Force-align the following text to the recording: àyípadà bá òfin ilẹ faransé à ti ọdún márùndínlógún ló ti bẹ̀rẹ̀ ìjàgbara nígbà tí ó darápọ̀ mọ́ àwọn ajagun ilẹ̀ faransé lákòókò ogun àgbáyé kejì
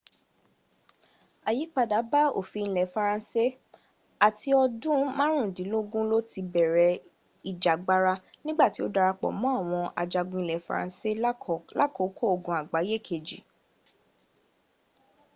àyípadà 1.49 1.97
bá 2.11 2.21
òfin 2.39 2.65
ilẹ 2.69 2.83
faransé 2.93 3.45
à 4.25 4.27
ti 4.37 4.49
ọdún 4.63 4.99
márùndínlógún 5.17 6.05
ló 6.11 6.17
ti 6.31 6.39
bẹ̀rẹ̀ 6.53 6.93
ìjàgbara 7.49 8.13
nígbà 8.45 8.65
tí 8.73 8.79
ó 8.85 8.87
darápọ̀ 8.95 9.31
mọ́ 9.41 9.53
àwọn 9.59 9.85
ajagun 10.01 10.43
ilẹ̀ 10.43 10.63
faransé 10.67 11.09
lákòókò 11.75 12.23
ogun 12.35 12.57
àgbáyé 12.61 12.95
kejì 13.07 13.39